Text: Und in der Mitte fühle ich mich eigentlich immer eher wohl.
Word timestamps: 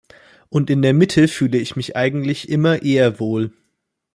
Und 0.49 0.71
in 0.71 0.81
der 0.81 0.95
Mitte 0.95 1.27
fühle 1.27 1.59
ich 1.59 1.75
mich 1.75 1.95
eigentlich 1.95 2.49
immer 2.49 2.81
eher 2.81 3.19
wohl. 3.19 3.53